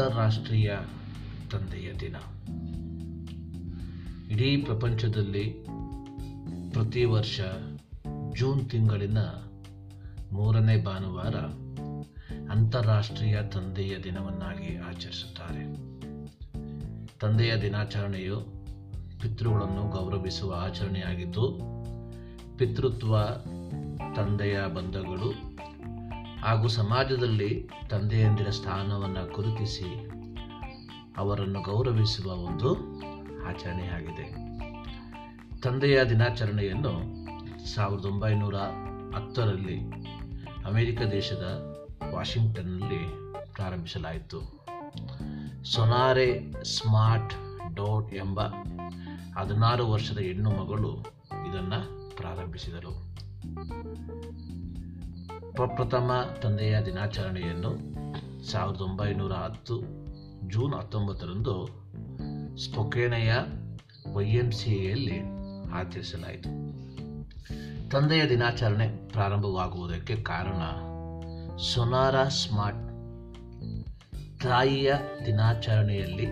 [0.00, 0.76] ಅಂತಾರಾಷ್ಟ್ರೀಯ
[1.52, 2.16] ತಂದೆಯ ದಿನ.
[4.30, 5.66] ಇಡೀ ಪ್ರಪಂಚದಲ್ಲಿ
[6.72, 7.40] ಪ್ರತಿ ವರ್ಷ
[8.32, 9.18] ಜೂನ್ ತಿಂಗಳಿನ
[10.32, 11.34] ಮೂರನೇ ಭಾನುವಾರ
[12.52, 15.64] ಅಂತಾರಾಷ್ಟ್ರೀಯ ತಂದೆಯ ದಿನವನ್ನಾಗಿ ಆಚರಿಸುತ್ತಾರೆ.
[17.18, 18.40] ತಂದೆಯ ದಿನಾಚರಣೆಯು
[19.20, 21.60] ಪಿತೃಗಳನ್ನು ಗೌರವಿಸುವ ಆಚರಣೆಯಾಗಿದ್ದು,
[22.58, 23.20] ಪಿತೃತ್ವ
[24.16, 25.49] ತಂದೆಯ ಬಂಧಗಳು
[26.44, 30.10] ಹಾಗೂ ಸಮಾಜದಲ್ಲಿ ತಂದೆಯಂದಿರ ಸ್ಥಾನವನ್ನು ಗುರುತಿಸಿ
[31.16, 32.74] ಅವರನ್ನು ಗೌರವಿಸುವ ಒಂದು
[33.44, 34.26] ಆಚರಣೆಯಾಗಿದೆ.
[35.60, 36.92] ತಂದೆಯ ದಿನಾಚರಣೆಯನ್ನು
[37.66, 38.54] ಸಾವಿರದ ಒಂಬೈನೂರ
[39.14, 39.78] ಹತ್ತರಲ್ಲಿ
[40.64, 41.76] ಅಮೆರಿಕ ದೇಶದ
[42.14, 43.02] ವಾಷಿಂಗ್ಟನ್ನಲ್ಲಿ
[43.52, 44.66] ಪ್ರಾರಂಭಿಸಲಾಯಿತು.
[45.64, 47.34] ಸೊನಾರೆ ಸ್ಮಾರ್ಟ್
[47.76, 48.40] ಡೋಟ್ ಎಂಬ
[49.38, 51.00] ಹದಿನಾರು ವರ್ಷದ ಹೆಣ್ಣು ಮಗಳು
[51.48, 53.10] ಇದನ್ನು ಪ್ರಾರಂಭಿಸಿದರು
[55.54, 56.10] ಪ್ರಪ್ರಥಮ
[56.42, 57.70] ತಂದೆಯ ದಿನಾಚರಣೆಯನ್ನು
[58.50, 59.80] ಸಾವಿರದ ಒಂಬೈನೂರ ಹತ್ತು
[60.48, 61.68] ಜೂನ್ ಹತ್ತೊಂಬತ್ತರಂದು
[62.56, 63.32] ಸ್ಪೊಕೇನೆಯ
[64.12, 65.20] ವೈ ಎಂ ಸಿ ಎಯಲ್ಲಿ
[65.72, 66.50] ಆಚರಿಸಲಾಯಿತು.
[67.90, 70.62] ತಂದೆಯ ದಿನಾಚರಣೆ ಪ್ರಾರಂಭವಾಗುವುದಕ್ಕೆ ಕಾರಣ
[71.56, 72.90] ಸೊನಾರ ಸ್ಮಾರ್ಟ್
[74.42, 74.94] ತಾಯಿಯ
[75.26, 76.26] ದಿನಾಚರಣೆಯಲ್ಲಿ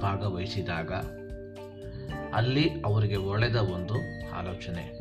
[0.00, 0.92] ಭಾಗವಹಿಸಿದಾಗ
[2.34, 3.94] ಅಲ್ಲಿ ಅವರಿಗೆ ಒಳೆದ ಒಂದು
[4.38, 4.98] ಆಲೋಚನೆ.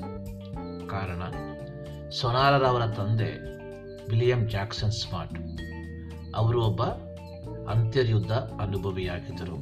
[0.88, 1.51] ಕಾರಣ
[2.12, 3.30] ಸೊನಾರರವರ ತಂದೆ
[4.10, 5.40] ವಿಲಿಯಂ ಜಾಕ್ಸನ್ ಸ್ಮಾರ್ಟ್.
[6.36, 6.84] ಅವರು ಒಬ್ಬ
[7.72, 9.56] ಅಂತ್ಯರ್ಯುದ್ಧ ಅನುಭವಿಯಾಗಿದ್ದರು.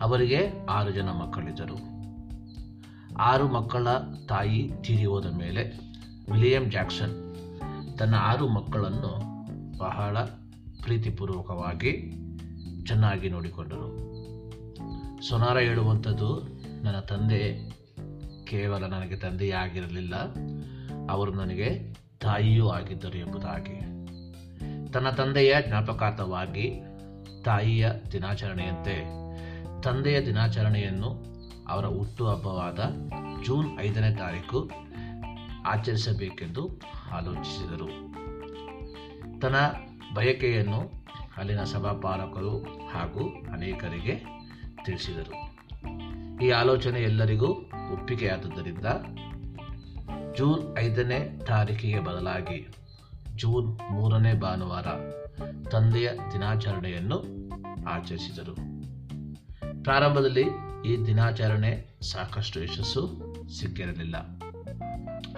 [0.00, 1.76] ಅವರಿಗೆ ಆರು ಜನ ಮಕ್ಕಳಿದ್ದರು.
[3.16, 3.88] ಆರು ಮಕ್ಕಳ
[4.28, 5.80] ತಾಯಿ ತೀರಿ ಹೋದ ಮೇಲೆ
[6.32, 7.34] ವಿಲಿಯಂ ಜಾಕ್ಸನ್
[7.98, 9.28] ತನ್ನ ಆರು ಮಕ್ಕಳನ್ನು
[9.78, 10.18] ಬಹಳ
[10.82, 12.12] ಪ್ರೀತಿಪೂರ್ವಕವಾಗಿ
[12.86, 13.98] ಚೆನ್ನಾಗಿ ನೋಡಿಕೊಂಡರು.
[15.28, 16.42] ಸೊನಾರ ಹೇಳುವಂಥದ್ದು,
[16.84, 17.70] ನನ್ನ ತಂದೆ
[18.46, 20.14] ಕೇವಲ ನನಗೆ ತಂದೆಯೇ ಆಗಿರಲಿಲ್ಲ
[21.10, 23.80] ಅವರು ನನಗೆ ತಾಯಿಯೂ ಆಗಿದ್ದರು ಎಂಬುದಾಗಿ.
[24.92, 26.80] ತನ್ನ ತಂದೆಯ ಜ್ಞಾಪಕಾರ್ಥವಾಗಿ
[27.44, 29.04] ತಾಯಿಯ ದಿನಾಚರಣೆಯಂತೆ
[29.82, 31.24] ತಂದೆಯ ದಿನಾಚರಣೆಯನ್ನು
[31.68, 32.94] ಅವರ ಹುಟ್ಟುಹಬ್ಬವಾದ
[33.44, 34.70] ಜೂನ್ ಐದನೇ ತಾರೀಕು
[35.66, 36.80] ಆಚರಿಸಬೇಕೆಂದು
[37.12, 37.88] ಆಲೋಚಿಸಿದರು.
[39.40, 39.56] ತನ್ನ
[40.14, 40.92] ಬಯಕೆಯನ್ನು
[41.36, 42.58] ಅಲ್ಲಿನ ಸಭಾಪಾಲಕರು
[42.92, 44.24] ಹಾಗೂ ಅನೇಕರಿಗೆ
[44.84, 45.58] ತಿಳಿಸಿದರು.
[46.44, 47.48] ಈ ಆಲೋಚನೆ ಎಲ್ಲರಿಗೂ
[47.92, 48.86] ಒಪ್ಪಿಗೆಯಾದದ್ದರಿಂದ
[50.38, 52.74] ಜೂನ್ ಐದನೇ ತಾರೀಕಿಗೆ ಬದಲಾಗಿ
[53.36, 54.86] ಜೂನ್ ಮೂರನೇ ಭಾನುವಾರ
[55.70, 57.24] ತಂದೆಯ ದಿನಾಚರಣೆಯನ್ನು
[57.88, 58.54] ಆಚರಿಸಿದರು.
[59.82, 60.42] ಪ್ರಾರಂಭದಲ್ಲಿ
[60.86, 64.16] ಈ ದಿನಾಚರಣೆ ಸಾಕಷ್ಟು ಯಶಸ್ಸು ಸಿಕ್ಕಿರಲಿಲ್ಲ.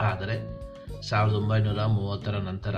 [0.00, 0.60] ಆದರೆ
[1.08, 2.76] ಸಾವಿರದ ಒಂಬೈನೂರ ಮೂವತ್ತರ ನಂತರ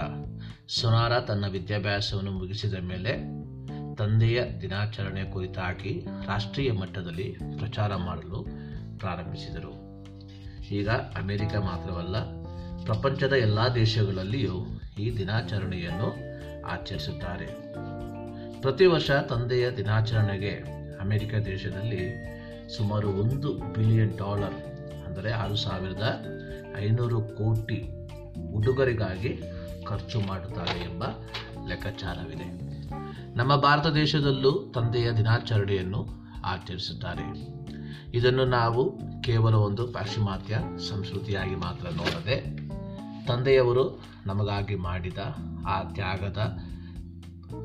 [0.68, 3.12] ಸುನಾರ ತನ್ನ ವಿದ್ಯಾಭ್ಯಾಸವನ್ನು ಮುಗಿಸಿದ ಮೇಲೆ
[3.94, 8.46] ತಂದೆಯ ದಿನಾಚರಣೆ ಕುರಿತಾಗಿ ರಾಷ್ಟ್ರೀಯ ಮಟ್ಟದಲ್ಲಿ ಪ್ರಚಾರ ಮಾಡಲು
[8.98, 9.81] ಪ್ರಾರಂಭಿಸಿದರು.
[10.72, 10.90] ಈಗ
[11.20, 12.16] ಅಮೆರಿಕ ಮಾತ್ರವಲ್ಲ,
[12.84, 14.56] ಪ್ರಪಂಚದ ಎಲ್ಲ ದೇಶಗಳಲ್ಲಿಯೂ
[14.98, 16.08] ಈ ದಿನಾಚರಣೆಯನ್ನು
[16.66, 17.48] ಆಚರಿಸುತ್ತಾರೆ.
[18.60, 20.52] ಪ್ರತಿ ವರ್ಷ ತಂದೆಯ ದಿನಾಚರಣೆಗೆ
[21.00, 22.02] ಅಮೆರಿಕ ದೇಶದಲ್ಲಿ
[22.76, 24.58] ಸುಮಾರು ಒಂದು ಬಿಲಿಯನ್ ಡಾಲರ್,
[25.06, 26.06] ಅಂದರೆ ಆರು ಸಾವಿರದ
[26.78, 27.80] ಐನೂರು ಕೋಟಿ
[28.54, 29.32] ಉಡುಗೊರೆಗಾಗಿ
[29.86, 31.04] ಖರ್ಚು ಮಾಡುತ್ತಾರೆ ಎಂಬ
[31.68, 32.48] ಲೆಕ್ಕಾಚಾರವಿದೆ.
[33.36, 36.00] ನಮ್ಮ ಭಾರತ ದೇಶದಲ್ಲೂ ತಂದೆಯ ದಿನಾಚರಣೆಯನ್ನು
[36.44, 37.26] ಆಚರಿಸುತ್ತಾರೆ.
[38.14, 38.82] ಇದನ್ನು ನಾವು
[39.22, 42.40] ಕೇವಲ ಒಂದು ಪಾಶ್ಚಿಮಾತ್ಯ ಸಂಸ್ಕೃತಿಯಾಗಿ ಮಾತ್ರ ನೋಡದೆ
[43.26, 45.18] ತಂದೆಯವರು ನಮಗಾಗಿ ಮಾಡಿದ
[45.66, 46.58] ಆ ತ್ಯಾಗದ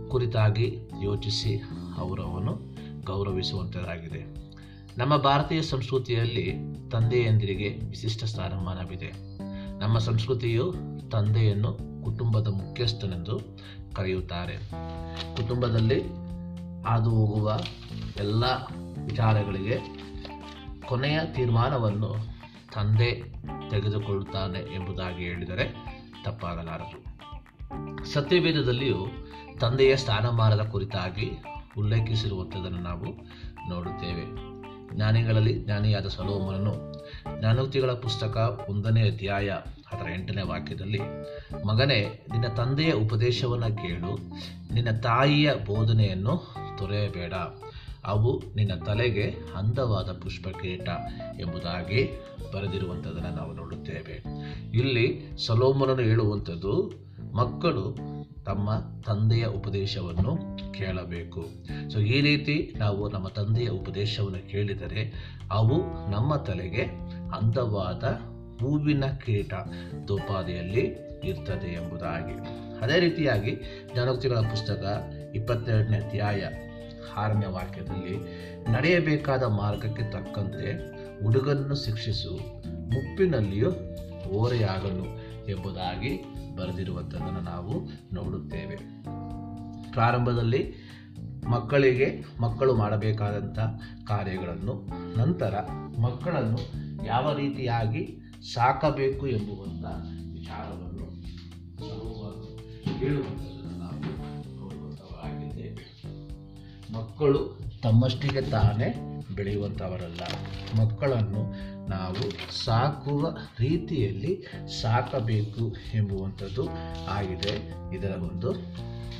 [0.09, 1.61] ಕುರಿತಾಗಿ ಯೋಚಿಸಿ
[1.97, 2.59] ಅವರವನು
[3.05, 4.37] ಗೌರವಿಸುವಂಥದ್ದಾಗಿದೆ
[4.97, 6.53] ನಮ್ಮ ಭಾರತೀಯ ಸಂಸ್ಕೃತಿಯಲ್ಲಿ
[6.91, 9.11] ತಂದೆಯಂದಿರಿಗೆ ವಿಶಿಷ್ಟ ಸ್ಥಾನಮಾನವಿದೆ.
[9.79, 10.73] ನಮ್ಮ ಸಂಸ್ಕೃತಿಯು
[11.11, 13.39] ತಂದೆಯನ್ನು ಕುಟುಂಬದ ಮುಖ್ಯಸ್ಥನೆಂದು
[13.95, 14.57] ಕರೆಯುತ್ತಾರೆ.
[15.35, 16.01] ಕುಟುಂಬದಲ್ಲಿ
[16.83, 17.59] ಹಾದು ಹೋಗುವ
[18.17, 18.43] ಎಲ್ಲ
[19.05, 20.07] ವಿಚಾರಗಳಿಗೆ
[20.87, 22.15] ಕೊನೆಯ ತೀರ್ಮಾನವನ್ನು
[22.73, 23.11] ತಂದೆ
[23.69, 25.75] ತೆಗೆದುಕೊಳ್ಳುತ್ತಾನೆ ಎಂಬುದಾಗಿ ಹೇಳಿದರೆ
[26.25, 27.17] ತಪ್ಪಾಗಲಾರದು.
[28.05, 29.07] ಸತ್ಯವೇದದಲ್ಲಿಯೂ
[29.59, 31.31] ತಂದೆಯ ಸ್ಥಾನಮಾನದ ಕುರಿತಾಗಿ
[31.77, 33.05] ಉಲ್ಲೇಖಿಸಿರುವಂಥದ್ದನ್ನು ನಾವು
[33.69, 34.47] ನೋಡುತ್ತೇವೆ.
[34.95, 37.05] ಜ್ಞಾನಿಗಳಲ್ಲಿ ಜ್ಞಾನಿಯಾದ ಸಲೋಮನನು
[37.39, 39.49] ಜ್ಞಾನೋಕ್ತಿಗಳ ಪುಸ್ತಕ ಒಂದನೇ ಅಧ್ಯಾಯ
[39.91, 40.99] ಅದರ ಎಂಟನೇ ವಾಕ್ಯದಲ್ಲಿ,
[41.67, 44.17] ಮಗನೇ, ನಿನ್ನ ತಂದೆಯ ಉಪದೇಶವನ್ನು ಕೇಳು,
[44.73, 47.33] ನಿನ್ನ ತಾಯಿಯ ಬೋಧನೆಯನ್ನು ತೊರೆಯಬೇಡ.
[48.07, 50.89] ಅವು ನಿನ್ನ ತಲೆಗೆ ಅಂದವಾದ ಪುಷ್ಪಕೇಟ
[51.39, 52.21] ಎಂಬುದಾಗಿ
[52.53, 54.23] ಬರೆದಿರುವಂಥದ್ದನ್ನು ನಾವು ನೋಡುತ್ತೇವೆ.
[54.77, 56.91] ಇಲ್ಲಿ ಸಲೋಮನನು ಹೇಳುವಂಥದ್ದು,
[57.33, 57.97] ಮಕ್ಕಳು
[58.45, 58.73] ತಮ್ಮ
[59.05, 61.45] ತಂದೆಯ ಉಪದೇಶವನ್ನು ಕೇಳಬೇಕು.
[61.89, 65.13] ಸೊ ಈ ರೀತಿ ನಾವು ನಮ್ಮ ತಂದೆಯ ಉಪದೇಶವನ್ನು ಕೇಳಿದರೆ
[65.51, 65.77] ಅವು
[66.11, 66.83] ನಮ್ಮ ತಲೆಗೆ
[67.41, 68.03] ಅಂದವಾದ
[68.61, 69.53] ಹೂವಿನ ಕೀಟ
[70.07, 72.33] ದೋಪಾದಿಯಲ್ಲಿ ಇರ್ತದೆ ಎಂಬುದಾಗಿ.
[72.79, 73.55] ಅದೇ ರೀತಿಯಾಗಿ
[73.93, 75.03] ಜ್ಞಾನೋಕ್ತಿಗಳ ಪುಸ್ತಕ
[75.35, 76.43] ಇಪ್ಪತ್ತೆರಡನೇ ಅಧ್ಯಾಯ
[77.15, 78.17] ಆರನೇ ವಾಕ್ಯದಲ್ಲಿ
[78.71, 82.33] ನಡೆಯಬೇಕಾದ ಮಾರ್ಗಕ್ಕೆ ತಕ್ಕಂತೆ ಹುಡುಗನನ್ನು ಶಿಕ್ಷಿಸು,
[82.67, 83.71] ಮುಪ್ಪಿನಲ್ಲಿಯೂ
[84.29, 85.05] ಓರೆಯಾಗಲು
[85.49, 86.23] ಎಂಬುದಾಗಿ
[86.55, 88.75] ಬರೆದಿರುವಂಥದ್ದನ್ನು ನಾವು ನೋಡುತ್ತೇವೆ.
[89.91, 90.73] ಪ್ರಾರಂಭದಲ್ಲಿ
[91.49, 93.59] ಮಕ್ಕಳಿಗೆ ಮಕ್ಕಳು ಮಾಡಬೇಕಾದಂಥ
[94.07, 94.87] ಕಾರ್ಯಗಳನ್ನು,
[95.17, 95.59] ನಂತರ
[96.01, 96.59] ಮಕ್ಕಳನ್ನು
[97.05, 98.19] ಯಾವ ರೀತಿಯಾಗಿ
[98.53, 99.85] ಸಾಕಬೇಕು ಎಂಬುವಂಥ
[100.33, 101.07] ವಿಚಾರವನ್ನು
[101.79, 103.17] ಸಲುವಾಗಿ
[106.97, 110.21] ಮಕ್ಕಳು ತಮ್ಮಷ್ಟಿಗೆ ತಾನೇ ಬೆಳೆಯುವಂಥವರಲ್ಲ
[110.81, 111.51] ಮಕ್ಕಳನ್ನು
[111.89, 113.29] ನಾವು ಸಾಕುವ
[113.59, 114.45] ರೀತಿಯಲ್ಲಿ
[114.81, 116.69] ಸಾಕಬೇಕು ಎಂಬುವಂಥದ್ದು
[117.07, 117.73] ಆಗಿದೆ.
[117.95, 118.53] ಇದರ ಒಂದು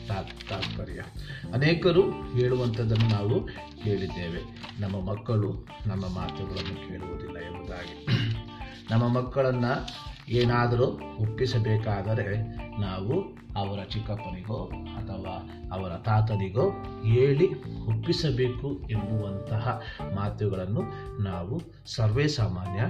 [0.07, 1.03] ತಾತ್- ತಾತ್ಪರ್ಯ.
[1.53, 3.47] ಅನೇಕರು ಹೇಳುವಂಥದ್ದನ್ನು ನಾವು
[3.83, 4.41] ಕೇಳಿದ್ದೇವೆ.
[4.81, 8.07] ನಮ್ಮ ಮಕ್ಕಳು ನಮ್ಮ ಮಾತುಗಳನ್ನು ಕೇಳುವುದಿಲ್ಲ ಎಂಬುದಾಗಿ.
[8.91, 9.89] ನಮ್ಮ ಮಕ್ಕಳನ್ನು
[10.29, 10.85] ಏನಾದರೂ
[11.19, 12.37] ಒಪ್ಪಿಸಬೇಕಾದರೆ
[12.81, 16.69] ನಾವು ಅವರ ಚಿಕ್ಕಪ್ಪನಿಗೋ ಅಥವಾ ಅವರ ತಾತನಿಗೋ
[17.05, 19.81] ಹೇಳಿ ಒಪ್ಪಿಸಬೇಕು ಎಂಬುವಂತಹ
[20.15, 20.81] ಮಾತುಗಳನ್ನು
[21.23, 22.81] ನಾವು ಸರ್ವೇ ಸಾಮಾನ್ಯ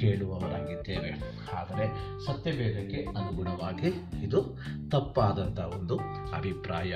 [0.00, 1.10] ಕೇಳುವವರಾಗಿದ್ದೇವೆ.
[1.54, 1.86] ಆದರೆ
[2.26, 3.88] ಸತ್ಯವೇದಕ್ಕೆ ಅನುಗುಣವಾಗಿ
[4.24, 4.58] ಇದು
[4.90, 5.96] ತಪ್ಪಾದಂಥ ಒಂದು
[6.34, 6.94] ಅಭಿಪ್ರಾಯ.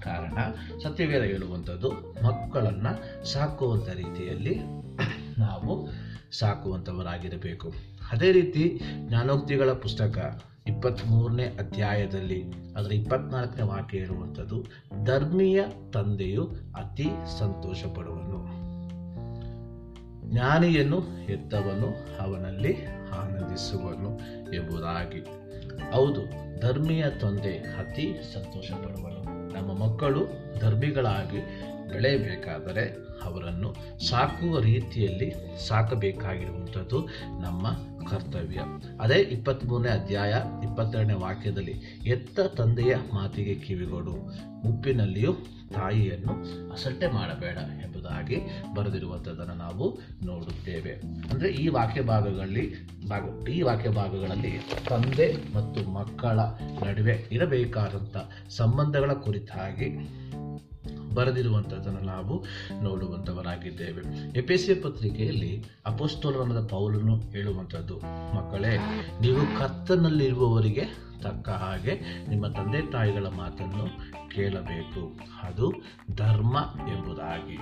[0.00, 0.38] ಕಾರಣ
[0.82, 1.90] ಸತ್ಯವೇದ ಹೇಳುವಂಥದ್ದು,
[2.24, 4.58] ಮಕ್ಕಳನ್ನು ಸಾಕುವಂಥ ರೀತಿಯಲ್ಲಿ
[5.38, 5.88] ನಾವು
[6.38, 7.72] ಸಾಕುವಂಥವರಾಗಿರಬೇಕು.
[8.12, 12.44] ಅದೇ ರೀತಿ ಜ್ಞಾನೋಕ್ತಿಗಳ ಪುಸ್ತಕ ಇಪ್ಪತ್ತ್ಮೂರನೇ ಅಧ್ಯಾಯದಲ್ಲಿ
[12.76, 14.64] ಅದರ ಇಪ್ಪತ್ನಾಲ್ಕನೇ ವಾಕ್ಯ ಹೇಳುವಂಥದ್ದು,
[15.04, 15.64] ಧರ್ಮೀಯ
[15.94, 17.08] ತಂದೆಯು ಅತಿ
[17.38, 18.40] ಸಂತೋಷ ಪಡುವನು
[20.30, 21.88] ಜ್ಞಾನಿಯನ್ನು ಹೆತ್ತವನು
[22.20, 24.10] ಅವನಲ್ಲಿ ಆನಂದಿಸುವನು
[24.54, 25.20] ಎಂಬುದಾಗಿ.
[25.92, 26.22] ಹೌದು,
[26.60, 29.20] ಧರ್ಮೀಯ ತಂದೆ ಅತಿ ಸಂತೋಷ ಪಡುವನು
[29.54, 30.22] ನಮ್ಮ ಮಕ್ಕಳು
[30.60, 31.40] ಧರ್ಮಿಗಳಾಗಿ
[31.92, 32.84] ಬೆಳೆಯಬೇಕಾದರೆ
[33.22, 33.70] ಅವರನ್ನು
[34.08, 35.28] ಸಾಕುವ ರೀತಿಯಲ್ಲಿ
[35.68, 37.00] ಸಾಕಬೇಕಾಗಿರುವಂಥದ್ದು
[37.40, 37.66] ನಮ್ಮ
[38.08, 38.60] ಕರ್ತವ್ಯ.
[39.00, 41.74] ಅದೇ ಇಪ್ಪತ್ತ್ಮೂರನೇ ಅಧ್ಯಾಯ, ಇಪ್ಪತ್ತೆರಡನೇ ವಾಕ್ಯದಲ್ಲಿ,
[42.06, 44.14] ಎತ್ತ ತಂದೆಯ ಮಾತಿಗೆ ಕಿವಿಗೊಡು.
[44.68, 45.32] ಉಪ್ಪಿನಲ್ಲಿಯೂ
[45.74, 46.32] ತಾಯಿಯನ್ನು
[46.72, 48.36] ಅಸಟ್ಟೆ ಮಾಡಬೇಡ ಎಂಬುದಾಗಿ
[48.74, 50.92] ಬರೆದಿರುವಂಥದ್ದನ್ನು ನಾವು ನೋಡುತ್ತೇವೆ.
[51.30, 52.74] ಅಂದರೆ ಈ ವಾಕ್ಯ ಭಾಗಗಳಲ್ಲಿ
[53.08, 54.58] ಭಾಗ, ಈ ವಾಕ್ಯ ಭಾಗಗಳಲ್ಲಿ
[54.88, 56.38] ತಂದೆ ಮತ್ತು ಮಕ್ಕಳ
[56.84, 58.16] ನಡುವೆ ಇರಬೇಕಾದಂಥ
[58.48, 60.19] ಸಂಬಂಧಗಳ ಕುರಿತಾಗಿ
[61.14, 62.44] ಬರೆದಿರುವಂಥದ್ದನ್ನು ನಾವು
[62.82, 64.02] ನೋಡುವಂಥವರಾಗಿದ್ದೇವೆ
[64.38, 67.98] ಎಪಿಸಿಯ ಪತ್ರಿಕೆಯಲ್ಲಿ ಅಪೋಸ್ತೋಲನದ ಪೌಲನ್ನು ಹೇಳುವಂಥದ್ದು
[68.36, 68.76] ಮಕ್ಕಳೇ,
[69.20, 73.86] ನೀವು ಕತ್ತನಲ್ಲಿರುವವರಿಗೆ ತಕ್ಕ ಹಾಗೆ ನಿಮ್ಮ ತಂದೆ ತಾಯಿಗಳ ಮಾತನ್ನು
[74.34, 75.18] ಕೇಳಬೇಕು.
[75.42, 75.72] ಅದು
[76.14, 76.56] ಧರ್ಮ
[76.88, 77.54] ಎಂಬುದಾಗಿ.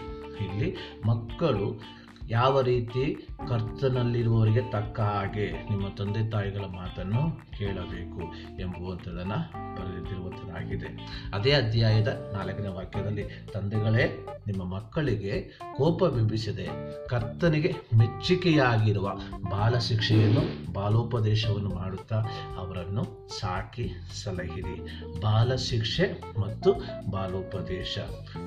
[0.44, 1.82] ಇಲ್ಲಿ ಮಕ್ಕಳು
[2.28, 10.88] ಯಾವ ರೀತಿ ಕರ್ತನಲ್ಲಿರುವವರಿಗೆ ತಕ್ಕ ಹಾಗೆ ನಿಮ್ಮ ತಂದೆ ತಾಯಿಗಳ ಮಾತನ್ನು ಕೇಳಬೇಕು ಎಂಬುವಂಥದ್ದನ್ನು ಬರೆದಿರುವಂಥದ್ದಾಗಿದೆ
[11.34, 14.04] ಅದೇ ಅಧ್ಯಾಯದ ನಾಲ್ಕನೇ ವಾಕ್ಯದಲ್ಲಿ, ತಂದೆಗಳೇ,
[14.46, 15.34] ನಿಮ್ಮ ಮಕ್ಕಳಿಗೆ
[15.76, 16.66] ಕೋಪ ಬಿಂಬಿಸದೆ
[17.08, 19.08] ಕರ್ತನಿಗೆ ಮೆಚ್ಚುಗೆಯಾಗಿರುವ
[19.50, 22.18] ಬಾಲ ಶಿಕ್ಷೆಯನ್ನು ಬಾಲೋಪದೇಶವನ್ನು ಮಾಡುತ್ತಾ
[22.58, 23.04] ಅವರನ್ನು
[23.38, 23.86] ಸಾಕಿ
[24.22, 24.76] ಸಲಹಿರಿ.
[25.20, 26.06] ಬಾಲ ಶಿಕ್ಷೆ
[26.40, 26.72] ಮತ್ತು
[27.10, 27.98] ಬಾಲೋಪದೇಶ.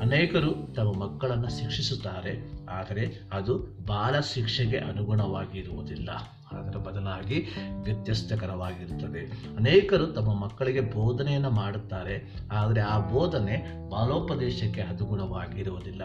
[0.01, 2.35] ಅನೇಕರು ತಮ್ಮ ಮಕ್ಕಳನ್ನು ಶಿಕ್ಷಿಸುತ್ತಾರೆ,
[2.69, 3.55] ಆದರೆ ಅದು
[3.87, 6.09] ಬಾಲ ಶಿಕ್ಷೆಗೆ ಅನುಗುಣವಾಗಿರುವುದಿಲ್ಲ.
[6.53, 7.37] ಅದರ ಬದಲಾಗಿ
[7.83, 9.21] ವ್ಯತ್ಯಸ್ತಕರವಾಗಿರುತ್ತದೆ.
[9.55, 12.15] ಅನೇಕರು ತಮ್ಮ ಮಕ್ಕಳಿಗೆ ಬೋಧನೆಯನ್ನು ಮಾಡುತ್ತಾರೆ,
[12.51, 13.57] ಆದರೆ ಆ ಬೋಧನೆ
[13.89, 16.03] ಬಾಲೋಪದೇಶಕ್ಕೆ ಅನುಗುಣವಾಗಿರುವುದಿಲ್ಲ.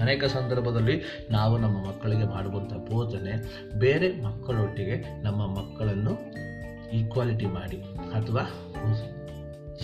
[0.00, 3.34] ಅನೇಕ ಸಂದರ್ಭದಲ್ಲಿ ನಾವು ನಮ್ಮ ಮಕ್ಕಳಿಗೆ ಮಾಡುವಂಥ ಬೋಧನೆ
[3.78, 6.12] ಬೇರೆ ಮಕ್ಕಳೊಟ್ಟಿಗೆ ನಮ್ಮ ಮಕ್ಕಳನ್ನು
[6.90, 7.78] ಈಕ್ವಾಲಿಟಿ ಮಾಡಿ
[8.14, 8.42] ಅಥವಾ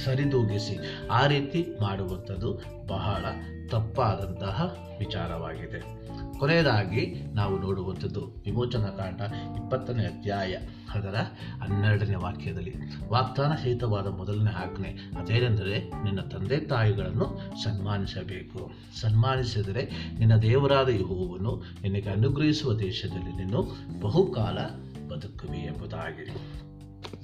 [0.04, 0.74] ಸರಿದೂಗಿಸಿ
[1.10, 2.50] ಆ ರೀತಿ ಮಾಡುವಂಥದ್ದು
[2.86, 3.24] ಬಹಳ
[3.70, 4.62] ತಪ್ಪಾದಂತಹ
[4.98, 5.80] ವಿಚಾರವಾಗಿದೆ.
[6.40, 9.20] ಕೊನೆಯದಾಗಿ ನಾವು ನೋಡುವಂಥದ್ದು ವಿಮೋಚನಾ ಕಾಂಡ
[9.56, 10.56] ಇಪ್ಪತ್ತನೇ ಅಧ್ಯಾಯ
[10.94, 11.14] ಅದರ
[11.62, 12.74] ಹನ್ನೆರಡನೇ ವಾಕ್ಯದಲ್ಲಿ.
[13.08, 18.70] ವಾಗ್ದಾನ ಸಹಿತವಾದ ಮೊದಲನೇ ಆಜ್ಞೆ, ಅದೇನೆಂದರೆ ನಿನ್ನ ತಂದೆ ತಾಯಿಗಳನ್ನು ಸನ್ಮಾನಿಸಬೇಕು.
[19.00, 24.58] ಸನ್ಮಾನಿಸಿದರೆ ನಿನ್ನ ದೇವರಾದ ಯೆಹೋವನು ನಿನಗೆ ಅನುಗ್ರಹಿಸುವ ದೇಶದಲ್ಲಿ ನೀನು ಬಹುಕಾಲ
[25.08, 26.26] ಬದುಕುವೆ ಎಂಬುದಾಗಿ.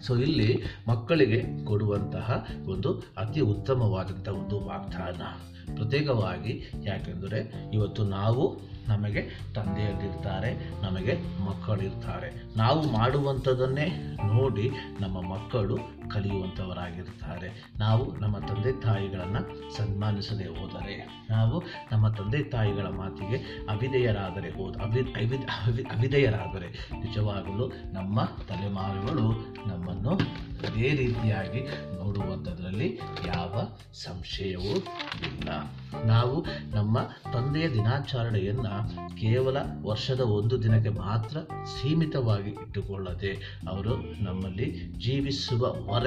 [0.07, 5.23] ಸೊ ಇಲ್ಲಿ ಮಕ್ಕಳಿಗೆ ಕೊಡುವಂತಹ ಒಂದು ಅತಿ ಉತ್ತಮವಾದಂಥ ಒಂದು ವಾಗ್ದಾನ.
[5.75, 12.47] ಪ್ರತ್ಯೇಕವಾಗಿ ಯಾಕೆಂದರೆ ಇವತ್ತು ನಾವು ನಮಗೆ ತಂದೆಯಲ್ಲಿರ್ತಾರೆ ನಮಗೆ ಮಕ್ಕಳಿರ್ತಾರೆ.
[12.57, 13.87] ನಾವು ಮಾಡುವಂಥದ್ದನ್ನೇ
[14.27, 14.71] ನೋಡಿ
[15.01, 17.49] ನಮ್ಮ ಮಕ್ಕಳು ಕಲಿಯುವಂಥವರಾಗಿರ್ತಾರೆ
[17.79, 19.43] ನಾವು ನಮ್ಮ ತಂದೆ ತಾಯಿಗಳನ್ನು
[19.77, 20.97] ಸನ್ಮಾನಿಸದೆ ಹೋದರೆ,
[21.31, 21.57] ನಾವು
[21.93, 23.39] ನಮ್ಮ ತಂದೆ ತಾಯಿಗಳ ಮಾತಿಗೆ
[23.71, 25.01] ಅವಿಧೇಯರಾದರೆ ಹೋದ, ಅವಿ
[25.67, 26.19] ಅವಿ
[27.01, 29.27] ನಿಜವಾಗಲೂ ನಮ್ಮ ತಲೆಮಾರುಗಳು
[29.69, 30.15] ನಮ್ಮನ್ನು
[30.69, 31.61] ಅದೇ ರೀತಿಯಾಗಿ
[31.99, 32.89] ನೋಡುವಂಥದ್ರಲ್ಲಿ
[33.27, 33.63] ಯಾವ
[34.03, 34.75] ಸಂಶಯವೂ
[35.29, 35.49] ಇಲ್ಲ.
[36.07, 36.37] ನಾವು
[36.75, 36.99] ನಮ್ಮ
[37.35, 38.75] ತಂದೆಯ ದಿನಾಚರಣೆಯನ್ನು
[39.17, 41.37] ಕೇವಲ ವರ್ಷದ ಒಂದು ದಿನಕ್ಕೆ ಮಾತ್ರ
[41.75, 43.33] ಸೀಮಿತವಾಗಿ ಇಟ್ಟುಕೊಳ್ಳದೆ,
[43.69, 44.67] ಅವರು ನಮ್ಮಲ್ಲಿ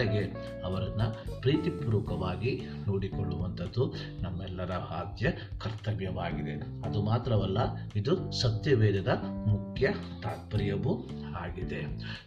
[0.02, 6.82] ಜೀವಿಸುವವರೆಗೆ ಅವರನ್ನು ಪ್ರೀತಿಪೂರ್ವಕವಾಗಿ ನೋಡಿಕೊಳ್ಳುವಂಥದ್ದು ನಮ್ಮೆಲ್ಲರ ಆದ್ಯ ಕರ್ತವ್ಯವಾಗಿದೆ.
[6.88, 7.58] ಅದು ಮಾತ್ರವಲ್ಲ,
[7.96, 9.08] ಇದು ಸತ್ಯವೇದದ
[9.48, 11.82] ಮುಖ್ಯ ತಾತ್ಪರ್ಯವೂ ಆಗಿದೆ.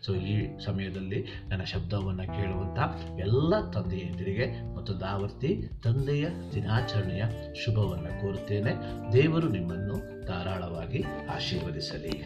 [0.06, 2.78] ಸೊ ಈ ಸಮಯದಲ್ಲಿ ನನ್ನ ಶಬ್ದವನ್ನು ಕೇಳುವಂಥ
[3.20, 7.24] ಎಲ್ಲ ತಂದೆಯಂದಿರಿಗೆ ಮತ್ತು ದಾವರ್ತಿ ತಂದೆಯ ದಿನಾಚರಣೆಯ
[7.64, 8.72] ಶುಭವನ್ನು ಕೋರುತ್ತೇನೆ.
[9.12, 11.04] ದೇವರು ನಿಮ್ಮನ್ನು ಧಾರಾಳವಾಗಿ
[11.34, 12.24] ಆಶೀರ್ವದಿಸಲಿ.